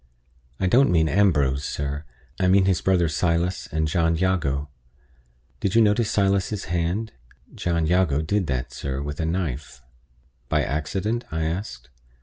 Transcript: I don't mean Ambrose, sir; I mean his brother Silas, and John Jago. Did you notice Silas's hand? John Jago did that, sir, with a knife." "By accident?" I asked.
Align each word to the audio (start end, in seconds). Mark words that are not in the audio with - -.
I 0.59 0.65
don't 0.65 0.89
mean 0.89 1.07
Ambrose, 1.07 1.63
sir; 1.63 2.05
I 2.39 2.47
mean 2.47 2.65
his 2.65 2.81
brother 2.81 3.07
Silas, 3.07 3.67
and 3.71 3.87
John 3.87 4.15
Jago. 4.15 4.67
Did 5.59 5.75
you 5.75 5.81
notice 5.83 6.09
Silas's 6.09 6.63
hand? 6.65 7.11
John 7.53 7.85
Jago 7.85 8.23
did 8.23 8.47
that, 8.47 8.71
sir, 8.73 8.99
with 9.03 9.19
a 9.19 9.27
knife." 9.27 9.83
"By 10.49 10.63
accident?" 10.63 11.25
I 11.31 11.43
asked. 11.43 11.91